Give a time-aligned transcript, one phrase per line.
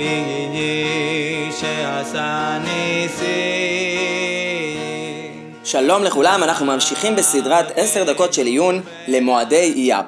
[0.00, 3.20] מי שעשה ניסים.
[5.64, 10.00] שלום לכולם, אנחנו ממשיכים בסדרת עשר דקות של עיון למועדי אייר.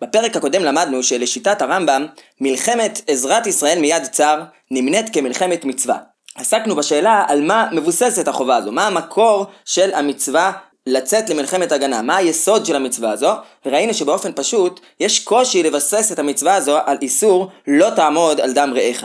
[0.00, 2.06] בפרק הקודם למדנו שלשיטת הרמב"ם,
[2.40, 4.40] מלחמת עזרת ישראל מיד צר
[4.70, 5.96] נמנית כמלחמת מצווה.
[6.36, 10.52] עסקנו בשאלה על מה מבוססת החובה הזו, מה המקור של המצווה
[10.86, 13.32] לצאת למלחמת הגנה, מה היסוד של המצווה הזו,
[13.66, 18.74] וראינו שבאופן פשוט יש קושי לבסס את המצווה הזו על איסור לא תעמוד על דם
[18.76, 19.04] רעך.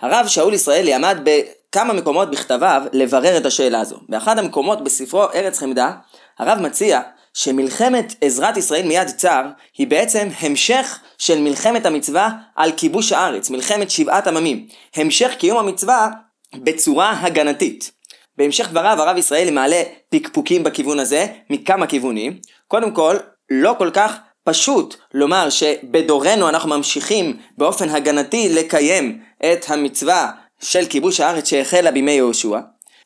[0.00, 3.96] הרב שאול ישראלי עמד בכמה מקומות בכתביו לברר את השאלה הזו.
[4.08, 5.92] באחד המקומות בספרו ארץ חמדה,
[6.38, 7.00] הרב מציע
[7.34, 9.42] שמלחמת עזרת ישראל מיד צר
[9.78, 14.66] היא בעצם המשך של מלחמת המצווה על כיבוש הארץ, מלחמת שבעת עממים.
[14.96, 16.08] המשך קיום המצווה
[16.54, 17.90] בצורה הגנתית.
[18.36, 22.38] בהמשך דבריו הרב ישראלי מעלה פקפוקים בכיוון הזה מכמה כיוונים.
[22.68, 23.16] קודם כל,
[23.50, 24.16] לא כל כך
[24.48, 29.18] פשוט לומר שבדורנו אנחנו ממשיכים באופן הגנתי לקיים
[29.52, 30.30] את המצווה
[30.60, 32.58] של כיבוש הארץ שהחלה בימי יהושע.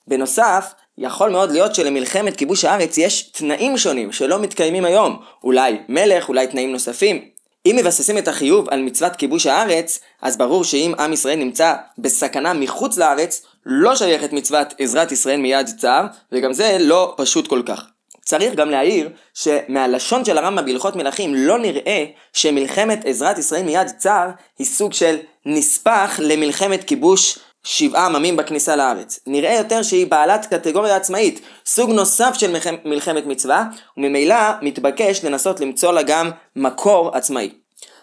[0.06, 5.16] בנוסף, יכול מאוד להיות שלמלחמת כיבוש הארץ יש תנאים שונים שלא מתקיימים היום.
[5.44, 7.24] אולי מלך, אולי תנאים נוספים.
[7.66, 12.52] אם מבססים את החיוב על מצוות כיבוש הארץ, אז ברור שאם עם ישראל נמצא בסכנה
[12.52, 17.91] מחוץ לארץ, לא שייכת מצוות עזרת ישראל מיד צר, וגם זה לא פשוט כל כך.
[18.24, 24.28] צריך גם להעיר שמהלשון של הרמב"ם בהלכות מלכים לא נראה שמלחמת עזרת ישראל מיד צר
[24.58, 29.20] היא סוג של נספח למלחמת כיבוש שבעה עממים בכניסה לארץ.
[29.26, 33.64] נראה יותר שהיא בעלת קטגוריה עצמאית, סוג נוסף של מלחמת מצווה,
[33.96, 37.50] וממילא מתבקש לנסות למצוא לה גם מקור עצמאי.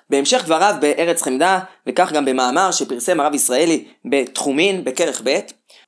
[0.10, 5.40] בהמשך דבריו בארץ חמדה, וכך גם במאמר שפרסם הרב ישראלי בתחומין, בכרך ב',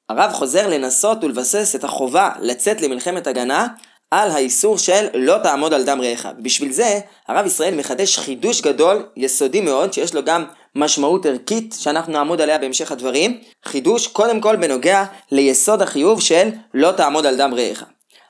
[0.10, 3.68] הרב חוזר לנסות ולבסס את החובה לצאת למלחמת הגנה
[4.12, 6.28] על האיסור של לא תעמוד על דם רעך.
[6.40, 10.46] בשביל זה הרב ישראל מחדש חידוש גדול, יסודי מאוד, שיש לו גם
[10.76, 13.40] משמעות ערכית שאנחנו נעמוד עליה בהמשך הדברים.
[13.66, 17.84] חידוש קודם כל בנוגע ליסוד החיוב של לא תעמוד על דם רעך.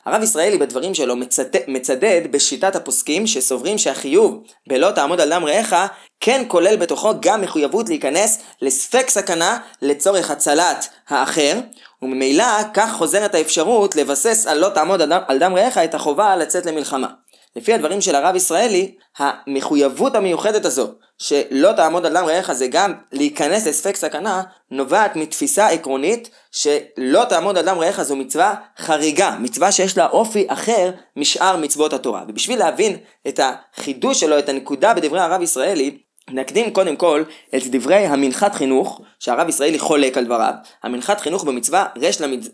[0.06, 1.46] הרב ישראלי בדברים שלו מצד...
[1.68, 5.75] מצדד בשיטת הפוסקים שסוברים שהחיוב בלא תעמוד על דם רעך
[6.20, 11.59] כן כולל בתוכו גם מחויבות להיכנס לספק סכנה לצורך הצלת האחר
[12.02, 16.36] וממילא כך חוזרת האפשרות לבסס על לא תעמוד על דם, על דם רעך את החובה
[16.36, 17.08] לצאת למלחמה.
[17.56, 22.94] לפי הדברים של הרב ישראלי, המחויבות המיוחדת הזו שלא תעמוד על דם רעך זה גם
[23.12, 29.72] להיכנס לספק סכנה, נובעת מתפיסה עקרונית שלא תעמוד על דם רעך זו מצווה חריגה, מצווה
[29.72, 32.23] שיש לה אופי אחר משאר מצוות התורה.
[32.28, 32.97] ובשביל להבין
[33.28, 35.97] את החידוש שלו, את הנקודה בדברי הרב ישראלי,
[36.34, 37.24] נקדים קודם כל
[37.56, 40.53] את דברי המנחת חינוך, שהרב ישראלי חולק על דבריו.
[40.84, 41.86] המנחת חינוך במצווה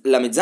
[0.05, 0.41] רל"ז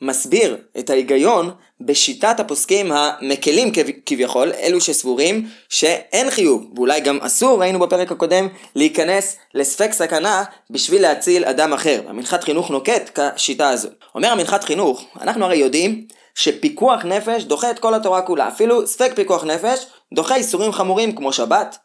[0.00, 3.72] מסביר את ההיגיון בשיטת הפוסקים המקלים
[4.06, 11.02] כביכול, אלו שסבורים שאין חיוב, ואולי גם אסור, ראינו בפרק הקודם, להיכנס לספק סכנה בשביל
[11.02, 12.02] להציל אדם אחר.
[12.08, 13.88] המנחת חינוך נוקט כשיטה הזו.
[14.14, 19.12] אומר המנחת חינוך, אנחנו הרי יודעים שפיקוח נפש דוחה את כל התורה כולה, אפילו ספק
[19.14, 21.78] פיקוח נפש דוחה איסורים חמורים כמו שבת,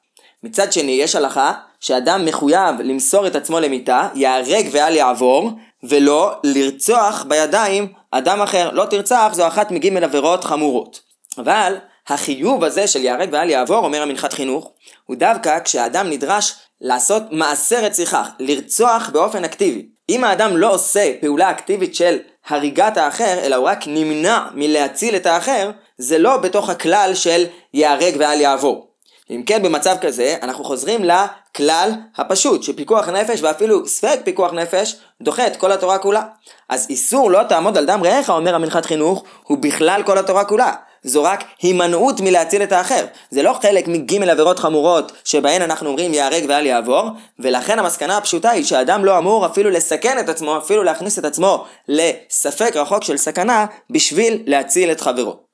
[0.46, 5.52] מצד שני, יש הלכה שאדם מחויב למסור את עצמו למיתה, ייהרג ואל יעבור,
[5.84, 8.70] ולא לרצוח בידיים אדם אחר.
[8.72, 11.00] לא תרצח זו אחת מגימל עבירות חמורות.
[11.38, 14.72] אבל החיוב הזה של ייהרג ואל יעבור, אומר המנחת חינוך,
[15.06, 19.86] הוא דווקא כשהאדם נדרש לעשות מעשה רציחה, לרצוח באופן אקטיבי.
[20.10, 22.18] אם האדם לא עושה פעולה אקטיבית של
[22.48, 28.16] הריגת האחר, אלא הוא רק נמנע מלהציל את האחר, זה לא בתוך הכלל של ייהרג
[28.20, 28.95] ואל יעבור.
[29.30, 35.48] אם כן במצב כזה אנחנו חוזרים לכלל הפשוט שפיקוח נפש ואפילו ספק פיקוח נפש דוחה
[35.48, 36.22] את כל התורה כולה.
[36.70, 40.74] אז איסור לא תעמוד על דם רעך אומר המנחת חינוך הוא בכלל כל התורה כולה.
[41.04, 43.06] זו רק הימנעות מלהציל את האחר.
[43.30, 47.10] זה לא חלק מגימל עבירות חמורות שבהן אנחנו אומרים ייהרג ואל יעבור,
[47.40, 51.66] ולכן המסקנה הפשוטה היא שאדם לא אמור אפילו לסכן את עצמו, אפילו להכניס את עצמו
[51.88, 55.45] לספק רחוק של סכנה בשביל להציל את חברו.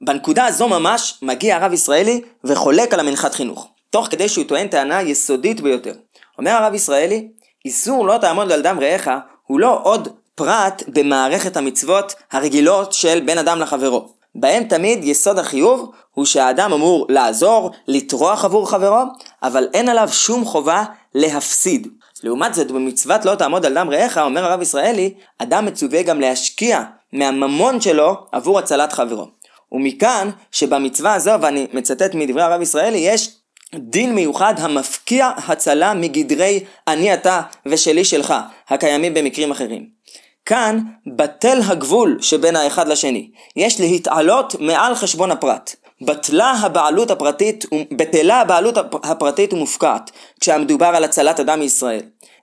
[0.00, 5.02] בנקודה הזו ממש מגיע הרב ישראלי וחולק על המנחת חינוך, תוך כדי שהוא טוען טענה
[5.02, 5.94] יסודית ביותר.
[6.38, 7.28] אומר הרב ישראלי,
[7.64, 9.10] איסור לא תעמוד על דם רעך
[9.46, 14.08] הוא לא עוד פרט במערכת המצוות הרגילות של בין אדם לחברו.
[14.34, 19.02] בהם תמיד יסוד החיוב הוא שהאדם אמור לעזור, לטרוח עבור חברו,
[19.42, 20.84] אבל אין עליו שום חובה
[21.14, 21.88] להפסיד.
[22.22, 26.82] לעומת זאת, במצוות לא תעמוד על דם רעך, אומר הרב ישראלי, אדם מצווה גם להשקיע
[27.12, 29.37] מהממון שלו עבור הצלת חברו.
[29.72, 33.30] ומכאן שבמצווה הזו, ואני מצטט מדברי הרב ישראלי, יש
[33.74, 38.34] דין מיוחד המפקיע הצלה מגדרי אני אתה ושלי שלך,
[38.68, 39.98] הקיימים במקרים אחרים.
[40.46, 40.78] כאן
[41.16, 43.30] בטל הגבול שבין האחד לשני.
[43.56, 45.74] יש להתעלות מעל חשבון הפרט.
[46.02, 47.64] בטלה הבעלות הפרטית,
[47.96, 50.10] בטלה הבעלות הפרטית ומופקעת,
[50.40, 52.02] כשהמדובר על הצלת אדם מישראל.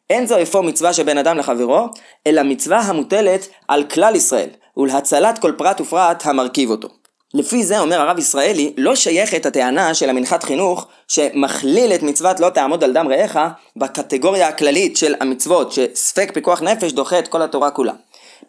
[0.10, 1.88] אין זו אפוא מצווה שבין אדם לחברו,
[2.28, 7.05] אלא מצווה המוטלת על כלל ישראל, ולהצלת כל פרט ופרט המרכיב אותו.
[7.36, 12.50] לפי זה אומר הרב ישראלי, לא שייכת הטענה של המנחת חינוך שמכליל את מצוות לא
[12.50, 13.40] תעמוד על דם רעך
[13.76, 17.94] בקטגוריה הכללית של המצוות שספק פיקוח נפש דוחה את כל התורה כולה.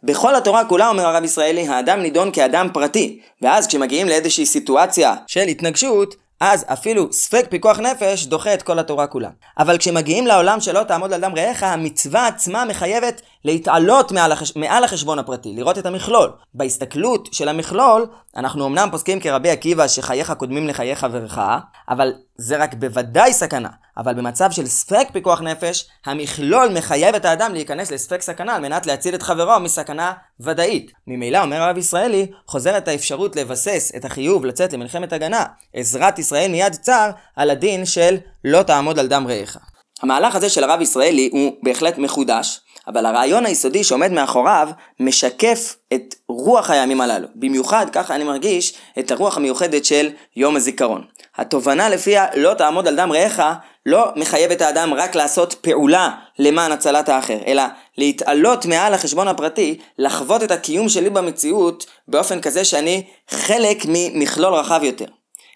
[0.02, 5.40] בכל התורה כולה, אומר הרב ישראלי, האדם נידון כאדם פרטי, ואז כשמגיעים לאיזושהי סיטואציה של
[5.40, 9.28] התנגשות, אז אפילו ספק פיקוח נפש דוחה את כל התורה כולה.
[9.58, 14.56] אבל כשמגיעים לעולם שלא תעמוד על דם רעך, המצווה עצמה מחייבת להתעלות מעל, החש...
[14.56, 16.32] מעל החשבון הפרטי, לראות את המכלול.
[16.54, 18.06] בהסתכלות של המכלול,
[18.36, 21.40] אנחנו אמנם פוסקים כרבי עקיבא שחייך קודמים לחיי חברך,
[21.88, 23.68] אבל זה רק בוודאי סכנה.
[23.98, 28.86] אבל במצב של ספק פיקוח נפש, המכלול מחייב את האדם להיכנס לספק סכנה על מנת
[28.86, 30.92] להציל את חברו מסכנה ודאית.
[31.06, 35.44] ממילא, אומר הרב ישראלי, חוזרת האפשרות לבסס את החיוב לצאת למלחמת הגנה,
[35.74, 39.56] עזרת ישראל מיד צר, על הדין של לא תעמוד על דם רעך.
[40.02, 44.68] המהלך הזה של הרב ישראלי הוא בהחלט מחודש, אבל הרעיון היסודי שעומד מאחוריו
[45.00, 47.28] משקף את רוח הימים הללו.
[47.34, 51.04] במיוחד, ככה אני מרגיש, את הרוח המיוחדת של יום הזיכרון.
[51.36, 53.42] התובנה לפיה לא תעמוד על דם רעך
[53.86, 57.62] לא מחייב את האדם רק לעשות פעולה למען הצלת האחר, אלא
[57.98, 64.80] להתעלות מעל החשבון הפרטי, לחוות את הקיום שלי במציאות באופן כזה שאני חלק ממכלול רחב
[64.82, 65.04] יותר.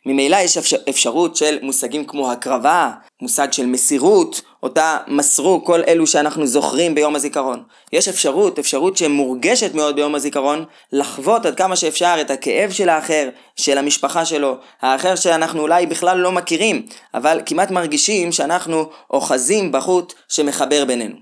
[0.06, 2.91] ממילא יש אפשר, אפשרות של מושגים כמו הקרבה,
[3.23, 7.62] מושג של מסירות, אותה מסרו כל אלו שאנחנו זוכרים ביום הזיכרון.
[7.93, 13.29] יש אפשרות, אפשרות שמורגשת מאוד ביום הזיכרון, לחוות עד כמה שאפשר את הכאב של האחר,
[13.57, 20.15] של המשפחה שלו, האחר שאנחנו אולי בכלל לא מכירים, אבל כמעט מרגישים שאנחנו אוחזים בחוט
[20.29, 21.15] שמחבר בינינו.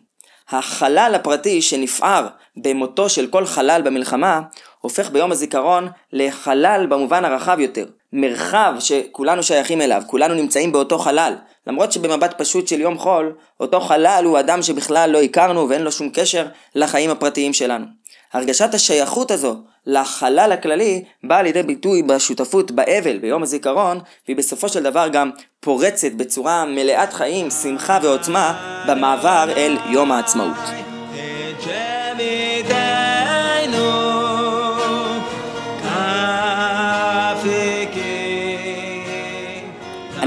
[0.50, 2.26] החלל הפרטי שנפער
[2.56, 4.41] במותו של כל חלל במלחמה,
[4.81, 7.87] הופך ביום הזיכרון לחלל במובן הרחב יותר.
[8.12, 11.34] מרחב שכולנו שייכים אליו, כולנו נמצאים באותו חלל.
[11.66, 15.93] למרות שבמבט פשוט של יום חול, אותו חלל הוא אדם שבכלל לא הכרנו ואין לו
[15.93, 17.84] שום קשר לחיים הפרטיים שלנו.
[18.32, 19.56] הרגשת השייכות הזו
[19.87, 26.12] לחלל הכללי באה לידי ביטוי בשותפות באבל ביום הזיכרון והיא בסופו של דבר גם פורצת
[26.12, 30.88] בצורה מלאת חיים, שמחה ועוצמה במעבר אל יום העצמאות.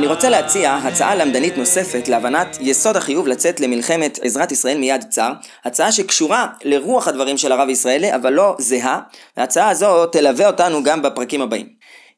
[0.02, 5.32] אני רוצה להציע הצעה למדנית נוספת להבנת יסוד החיוב לצאת למלחמת עזרת ישראל מיד צר,
[5.66, 9.00] הצעה שקשורה לרוח הדברים של הרב ישראלי אבל לא זהה,
[9.38, 11.68] וההצעה הזו תלווה אותנו גם בפרקים הבאים.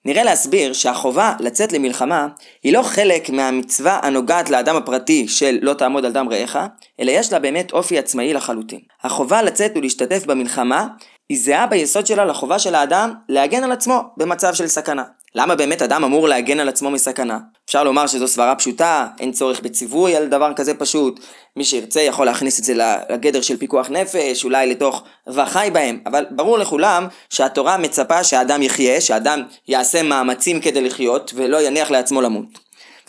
[0.06, 2.27] נראה להסביר שהחובה לצאת למלחמה
[2.63, 6.57] היא לא חלק מהמצווה הנוגעת לאדם הפרטי של לא תעמוד על דם רעך,
[7.00, 8.79] אלא יש לה באמת אופי עצמאי לחלוטין.
[9.03, 10.88] החובה לצאת ולהשתתף במלחמה
[11.29, 15.03] היא זהה ביסוד שלה לחובה של האדם להגן על עצמו במצב של סכנה.
[15.35, 17.39] למה באמת אדם אמור להגן על עצמו מסכנה?
[17.65, 21.19] אפשר לומר שזו סברה פשוטה, אין צורך בציווי על דבר כזה פשוט.
[21.56, 22.74] מי שירצה יכול להכניס את זה
[23.09, 29.01] לגדר של פיקוח נפש, אולי לתוך וחי בהם, אבל ברור לכולם שהתורה מצפה שהאדם יחיה,
[29.01, 32.62] שהאדם יעשה מאמצים כדי לחיות ולא יניח לעצמו למות.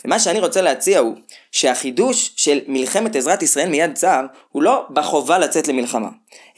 [0.05, 1.15] ומה שאני רוצה להציע הוא
[1.53, 4.21] שהחידוש של מלחמת עזרת ישראל מיד צר
[4.53, 6.09] הוא לא בחובה לצאת למלחמה,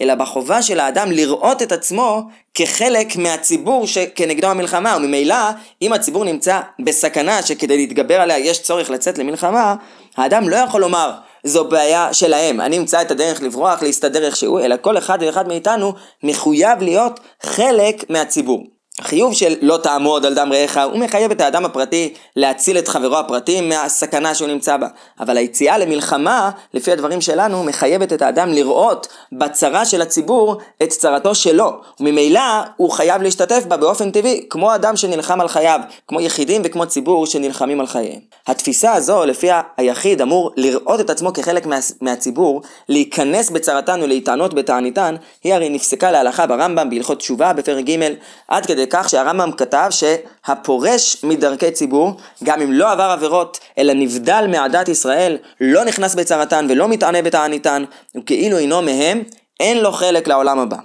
[0.00, 2.22] אלא בחובה של האדם לראות את עצמו
[2.54, 5.36] כחלק מהציבור שכנגדו המלחמה, וממילא
[5.82, 9.74] אם הציבור נמצא בסכנה שכדי להתגבר עליה יש צורך לצאת למלחמה,
[10.16, 11.12] האדם לא יכול לומר
[11.44, 15.92] זו בעיה שלהם, אני אמצא את הדרך לברוח, להסתדר איכשהו, אלא כל אחד ואחד מאיתנו
[16.22, 18.75] מחויב להיות חלק מהציבור.
[19.00, 23.16] החיוב של לא תעמוד על דם רעך הוא מחייב את האדם הפרטי להציל את חברו
[23.16, 24.86] הפרטי מהסכנה שהוא נמצא בה.
[25.20, 31.34] אבל היציאה למלחמה, לפי הדברים שלנו, מחייבת את האדם לראות בצרה של הציבור את צרתו
[31.34, 31.72] שלו.
[32.00, 32.40] וממילא
[32.76, 37.26] הוא חייב להשתתף בה באופן טבעי, כמו אדם שנלחם על חייו, כמו יחידים וכמו ציבור
[37.26, 38.20] שנלחמים על חייהם.
[38.46, 45.14] התפיסה הזו, לפיה היחיד אמור לראות את עצמו כחלק מה, מהציבור, להיכנס בצרתן ולהיטענות בתעניתן,
[45.44, 48.14] היא הרי נפסקה להלכה ברמב"ם בהלכות תשובה בפרק ג'
[48.48, 54.46] עד כדי כך שהרמב"ם כתב שהפורש מדרכי ציבור, גם אם לא עבר עבירות, אלא נבדל
[54.48, 57.84] מעדת ישראל, לא נכנס בצרתן ולא מתענה בתעניתן,
[58.16, 59.22] וכאילו אינו מהם,
[59.60, 60.76] אין לו חלק לעולם הבא.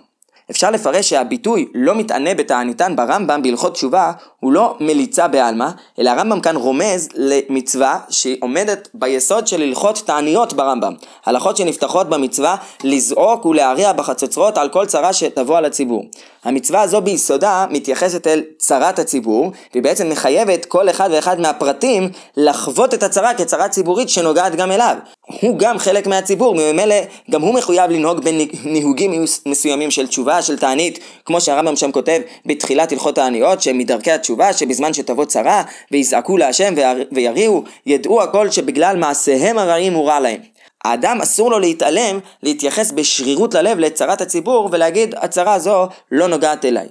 [0.52, 5.70] אפשר לפרש שהביטוי לא מתענה בתעניתן ברמב"ם בהלכות תשובה הוא לא מליצה בעלמא,
[6.00, 10.94] אלא הרמב"ם כאן רומז למצווה שהיא עומדת ביסוד של הלכות תעניות ברמב"ם.
[11.26, 16.06] הלכות שנפתחות במצווה לזעוק ולהריע בחצוצרות על כל צרה שתבוא על הציבור.
[16.44, 22.94] המצווה הזו ביסודה מתייחסת אל צרת הציבור, והיא בעצם מחייבת כל אחד ואחד מהפרטים לחוות
[22.94, 24.96] את הצרה כצרה ציבורית שנוגעת גם אליו.
[25.42, 26.96] הוא גם חלק מהציבור, ממילא
[27.32, 32.92] גם הוא מחויב לנהוג בניהוגים מסוימים של תשובה, של תענית, כמו שהרמב"ם שם כותב בתחילת
[32.92, 36.74] הלכות העניות, שמדרכי התשובה, שבזמן שתבוא צרה, ויזעקו להשם
[37.12, 40.40] ויריעו, ידעו הכל שבגלל מעשיהם הרעים הוא רע להם.
[40.86, 46.88] האדם אסור לו להתעלם, להתייחס בשרירות ללב לצרת הציבור ולהגיד הצרה הזו לא נוגעת אליי.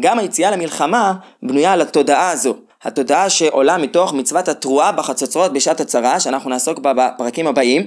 [0.00, 2.54] גם היציאה למלחמה בנויה על התודעה הזו.
[2.84, 7.86] התודעה שעולה מתוך מצוות התרועה בחצוצרות בשעת הצרה, שאנחנו נעסוק בה בפרקים הבאים.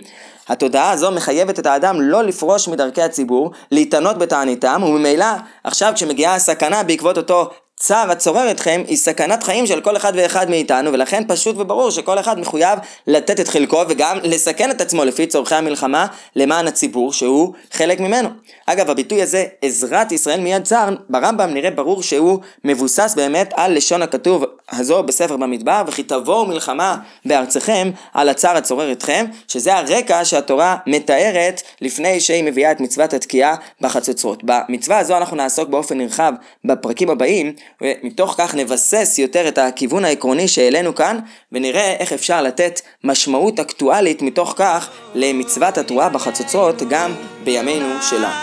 [0.49, 5.25] התודעה הזו מחייבת את האדם לא לפרוש מדרכי הציבור, להתענות בתעניתם, וממילא
[5.63, 7.49] עכשיו כשמגיעה הסכנה בעקבות אותו
[7.83, 12.19] צער הצורר אתכם היא סכנת חיים של כל אחד ואחד מאיתנו ולכן פשוט וברור שכל
[12.19, 17.53] אחד מחויב לתת את חלקו וגם לסכן את עצמו לפי צורכי המלחמה למען הציבור שהוא
[17.71, 18.29] חלק ממנו.
[18.65, 24.01] אגב הביטוי הזה עזרת ישראל מיד צר ברמב"ם נראה ברור שהוא מבוסס באמת על לשון
[24.01, 30.77] הכתוב הזו בספר במדבר וכי תבואו מלחמה בארצכם על הצער הצורר אתכם שזה הרקע שהתורה
[30.87, 34.43] מתארת לפני שהיא מביאה את מצוות התקיעה בחצוצרות.
[34.43, 36.33] במצווה הזו אנחנו נעסוק באופן נרחב
[36.65, 41.19] בפרקים הבאים ומתוך כך נבסס יותר את הכיוון העקרוני שהעלינו כאן,
[41.51, 47.13] ונראה איך אפשר לתת משמעות אקטואלית מתוך כך למצוות התרועה בחצוצרות גם
[47.43, 48.33] בימינו שלנו.